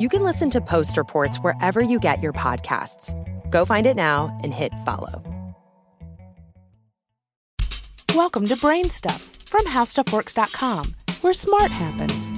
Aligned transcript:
You 0.00 0.08
can 0.08 0.24
listen 0.24 0.50
to 0.50 0.60
Post 0.60 0.96
Reports 0.96 1.36
wherever 1.36 1.80
you 1.80 2.00
get 2.00 2.20
your 2.20 2.32
podcasts. 2.32 3.14
Go 3.48 3.64
find 3.64 3.86
it 3.86 3.94
now 3.94 4.36
and 4.42 4.52
hit 4.52 4.72
follow. 4.84 5.22
Welcome 8.12 8.44
to 8.46 8.56
Brain 8.56 8.90
Stuff 8.90 9.22
from 9.46 9.64
HowStuffWorks.com, 9.66 10.96
where 11.20 11.32
smart 11.32 11.70
happens. 11.70 12.32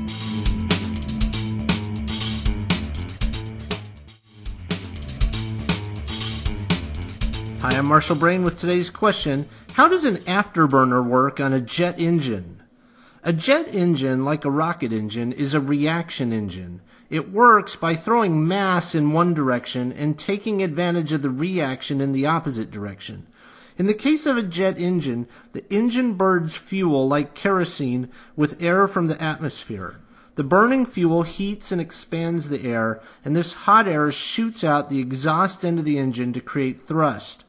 Hi, 7.62 7.78
I'm 7.78 7.86
Marshall 7.86 8.16
Brain 8.16 8.44
with 8.44 8.60
today's 8.60 8.90
question 8.90 9.48
How 9.72 9.88
does 9.88 10.04
an 10.04 10.16
afterburner 10.16 11.02
work 11.02 11.40
on 11.40 11.54
a 11.54 11.60
jet 11.62 11.98
engine? 11.98 12.62
A 13.22 13.32
jet 13.32 13.74
engine, 13.74 14.26
like 14.26 14.44
a 14.44 14.50
rocket 14.50 14.92
engine, 14.92 15.32
is 15.32 15.54
a 15.54 15.60
reaction 15.60 16.34
engine. 16.34 16.82
It 17.08 17.32
works 17.32 17.76
by 17.76 17.94
throwing 17.94 18.46
mass 18.46 18.94
in 18.94 19.12
one 19.12 19.32
direction 19.32 19.92
and 19.92 20.18
taking 20.18 20.62
advantage 20.62 21.12
of 21.12 21.22
the 21.22 21.30
reaction 21.30 22.00
in 22.00 22.12
the 22.12 22.26
opposite 22.26 22.70
direction. 22.70 23.26
In 23.78 23.86
the 23.86 23.94
case 23.94 24.26
of 24.26 24.36
a 24.36 24.42
jet 24.42 24.78
engine, 24.78 25.28
the 25.52 25.64
engine 25.72 26.14
burns 26.14 26.56
fuel 26.56 27.06
like 27.06 27.34
kerosene 27.34 28.08
with 28.34 28.60
air 28.60 28.88
from 28.88 29.06
the 29.06 29.22
atmosphere. 29.22 30.00
The 30.34 30.44
burning 30.44 30.84
fuel 30.84 31.22
heats 31.22 31.72
and 31.72 31.80
expands 31.80 32.48
the 32.48 32.64
air, 32.64 33.00
and 33.24 33.34
this 33.34 33.52
hot 33.52 33.88
air 33.88 34.12
shoots 34.12 34.62
out 34.62 34.88
the 34.88 35.00
exhaust 35.00 35.64
end 35.64 35.78
of 35.78 35.84
the 35.84 35.98
engine 35.98 36.32
to 36.34 36.40
create 36.40 36.80
thrust. 36.80 37.45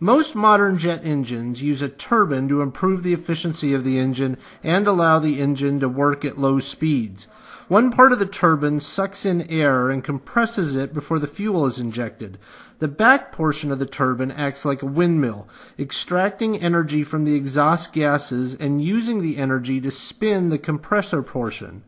Most 0.00 0.36
modern 0.36 0.78
jet 0.78 1.00
engines 1.04 1.60
use 1.60 1.82
a 1.82 1.88
turbine 1.88 2.48
to 2.50 2.62
improve 2.62 3.02
the 3.02 3.12
efficiency 3.12 3.74
of 3.74 3.82
the 3.82 3.98
engine 3.98 4.36
and 4.62 4.86
allow 4.86 5.18
the 5.18 5.40
engine 5.40 5.80
to 5.80 5.88
work 5.88 6.24
at 6.24 6.38
low 6.38 6.60
speeds. 6.60 7.26
One 7.66 7.90
part 7.90 8.12
of 8.12 8.20
the 8.20 8.26
turbine 8.26 8.78
sucks 8.78 9.26
in 9.26 9.50
air 9.50 9.90
and 9.90 10.04
compresses 10.04 10.76
it 10.76 10.94
before 10.94 11.18
the 11.18 11.26
fuel 11.26 11.66
is 11.66 11.80
injected. 11.80 12.38
The 12.78 12.86
back 12.86 13.32
portion 13.32 13.72
of 13.72 13.80
the 13.80 13.86
turbine 13.86 14.30
acts 14.30 14.64
like 14.64 14.82
a 14.82 14.86
windmill, 14.86 15.48
extracting 15.80 16.56
energy 16.56 17.02
from 17.02 17.24
the 17.24 17.34
exhaust 17.34 17.92
gases 17.92 18.54
and 18.54 18.80
using 18.80 19.20
the 19.20 19.36
energy 19.36 19.80
to 19.80 19.90
spin 19.90 20.48
the 20.48 20.58
compressor 20.58 21.22
portion. 21.24 21.82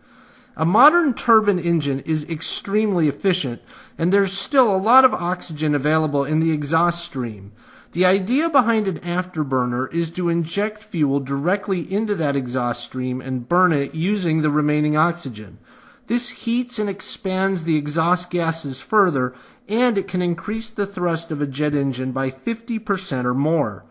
A 0.56 0.66
modern 0.66 1.14
turbine 1.14 1.60
engine 1.60 2.00
is 2.00 2.28
extremely 2.28 3.06
efficient, 3.06 3.62
and 3.96 4.12
there's 4.12 4.36
still 4.36 4.74
a 4.74 4.76
lot 4.76 5.04
of 5.04 5.14
oxygen 5.14 5.76
available 5.76 6.24
in 6.24 6.40
the 6.40 6.50
exhaust 6.50 7.04
stream. 7.04 7.52
The 7.92 8.06
idea 8.06 8.48
behind 8.48 8.86
an 8.86 9.00
afterburner 9.00 9.92
is 9.92 10.10
to 10.12 10.28
inject 10.28 10.84
fuel 10.84 11.18
directly 11.18 11.92
into 11.92 12.14
that 12.14 12.36
exhaust 12.36 12.84
stream 12.84 13.20
and 13.20 13.48
burn 13.48 13.72
it 13.72 13.94
using 13.94 14.42
the 14.42 14.50
remaining 14.50 14.96
oxygen. 14.96 15.58
This 16.06 16.28
heats 16.28 16.78
and 16.78 16.88
expands 16.88 17.64
the 17.64 17.76
exhaust 17.76 18.30
gases 18.30 18.80
further, 18.80 19.34
and 19.68 19.98
it 19.98 20.06
can 20.06 20.22
increase 20.22 20.70
the 20.70 20.86
thrust 20.86 21.32
of 21.32 21.42
a 21.42 21.46
jet 21.46 21.74
engine 21.74 22.12
by 22.12 22.30
50% 22.30 23.24
or 23.24 23.34
more. 23.34 23.84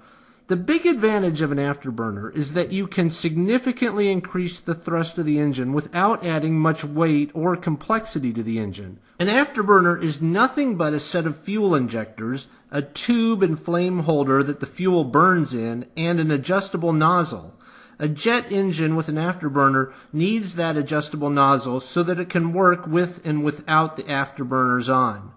The 0.50 0.56
big 0.56 0.88
advantage 0.88 1.42
of 1.42 1.52
an 1.52 1.60
afterburner 1.60 2.36
is 2.36 2.54
that 2.54 2.72
you 2.72 2.88
can 2.88 3.12
significantly 3.12 4.10
increase 4.10 4.60
the 4.60 4.74
thrust 4.74 5.20
of 5.20 5.28
the 5.28 5.38
engine 5.38 5.74
without 5.74 6.26
adding 6.26 6.60
much 6.60 6.84
weight 6.84 7.30
or 7.36 7.56
complexity 7.56 8.34
to 8.34 8.42
the 8.42 8.58
engine. 8.58 8.98
An 9.20 9.28
afterburner 9.28 10.02
is 10.02 10.24
nothing 10.24 10.76
but 10.76 10.92
a 10.92 11.00
set 11.00 11.28
of 11.28 11.38
fuel 11.38 11.76
injectors, 11.76 12.48
a 12.72 12.82
tube 12.82 13.44
and 13.44 13.62
flame 13.62 14.00
holder 14.00 14.42
that 14.42 14.60
the 14.60 14.66
fuel 14.66 15.04
burns 15.04 15.54
in, 15.54 15.86
and 15.96 16.20
an 16.20 16.32
adjustable 16.32 16.94
nozzle. 16.94 17.54
A 18.00 18.08
jet 18.08 18.52
engine 18.52 18.96
with 18.96 19.08
an 19.08 19.18
afterburner 19.18 19.94
needs 20.12 20.56
that 20.56 20.76
adjustable 20.76 21.30
nozzle 21.30 21.80
so 21.80 22.02
that 22.02 22.20
it 22.20 22.30
can 22.30 22.54
work 22.54 22.88
with 22.88 23.24
and 23.24 23.44
without 23.44 23.98
the 23.98 24.04
afterburners 24.06 24.92
on. 24.92 25.32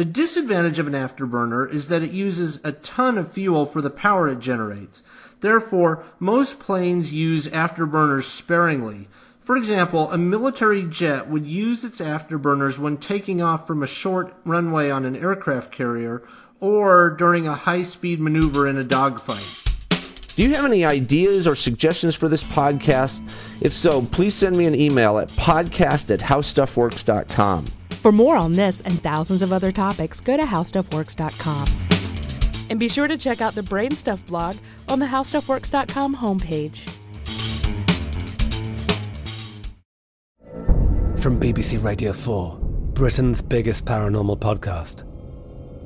The 0.00 0.06
disadvantage 0.06 0.78
of 0.78 0.86
an 0.86 0.94
afterburner 0.94 1.70
is 1.70 1.88
that 1.88 2.02
it 2.02 2.10
uses 2.10 2.58
a 2.64 2.72
ton 2.72 3.18
of 3.18 3.30
fuel 3.30 3.66
for 3.66 3.82
the 3.82 3.90
power 3.90 4.30
it 4.30 4.38
generates. 4.38 5.02
Therefore, 5.40 6.02
most 6.18 6.58
planes 6.58 7.12
use 7.12 7.46
afterburners 7.48 8.22
sparingly. 8.22 9.08
For 9.42 9.58
example, 9.58 10.10
a 10.10 10.16
military 10.16 10.84
jet 10.84 11.28
would 11.28 11.44
use 11.44 11.84
its 11.84 12.00
afterburners 12.00 12.78
when 12.78 12.96
taking 12.96 13.42
off 13.42 13.66
from 13.66 13.82
a 13.82 13.86
short 13.86 14.32
runway 14.46 14.88
on 14.88 15.04
an 15.04 15.16
aircraft 15.16 15.70
carrier 15.70 16.22
or 16.60 17.10
during 17.10 17.46
a 17.46 17.54
high 17.54 17.82
speed 17.82 18.20
maneuver 18.20 18.66
in 18.66 18.78
a 18.78 18.84
dogfight. 18.84 19.64
Do 20.34 20.42
you 20.42 20.54
have 20.54 20.64
any 20.64 20.82
ideas 20.82 21.46
or 21.46 21.54
suggestions 21.54 22.14
for 22.14 22.26
this 22.26 22.42
podcast? 22.42 23.20
If 23.60 23.74
so, 23.74 24.00
please 24.00 24.34
send 24.34 24.56
me 24.56 24.64
an 24.64 24.74
email 24.74 25.18
at 25.18 25.28
podcast 25.28 26.10
at 26.10 26.20
howstuffworks.com. 26.20 27.66
For 28.00 28.12
more 28.12 28.36
on 28.36 28.52
this 28.52 28.80
and 28.80 29.02
thousands 29.02 29.42
of 29.42 29.52
other 29.52 29.70
topics, 29.70 30.20
go 30.20 30.34
to 30.34 30.44
howstuffworks.com. 30.44 31.68
And 32.70 32.80
be 32.80 32.88
sure 32.88 33.06
to 33.06 33.18
check 33.18 33.42
out 33.42 33.54
the 33.54 33.62
Brain 33.62 33.90
Stuff 33.90 34.24
blog 34.26 34.56
on 34.88 35.00
the 35.00 35.06
howstuffworks.com 35.06 36.16
homepage. 36.16 36.88
From 41.18 41.38
BBC 41.38 41.82
Radio 41.84 42.14
4, 42.14 42.58
Britain's 42.94 43.42
biggest 43.42 43.84
paranormal 43.84 44.38
podcast 44.38 45.04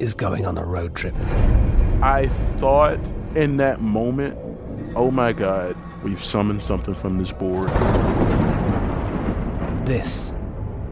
is 0.00 0.14
going 0.14 0.46
on 0.46 0.56
a 0.56 0.64
road 0.64 0.94
trip. 0.94 1.17
I 2.00 2.28
thought 2.58 3.00
in 3.34 3.56
that 3.56 3.81
moment, 3.81 4.38
oh 4.94 5.10
my 5.10 5.32
God, 5.32 5.76
we've 6.05 6.22
summoned 6.22 6.62
something 6.62 6.94
from 6.94 7.19
this 7.19 7.32
board. 7.32 7.70
This 9.84 10.37